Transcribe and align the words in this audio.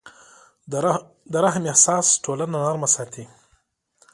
د 1.31 1.33
رحم 1.43 1.63
احساس 1.71 2.05
ټولنه 2.23 2.55
نرمه 2.63 2.89
ساتي. 2.95 3.25